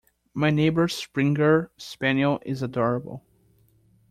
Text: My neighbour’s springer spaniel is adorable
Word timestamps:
My 0.33 0.49
neighbour’s 0.49 0.95
springer 0.95 1.69
spaniel 1.77 2.39
is 2.43 2.63
adorable 2.63 3.23